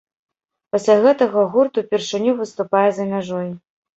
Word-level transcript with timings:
Пасля 0.75 0.95
гэтага 1.03 1.43
гурт 1.55 1.77
упершыню 1.83 2.33
выступае 2.39 2.83
за 3.01 3.07
мяжой. 3.15 3.49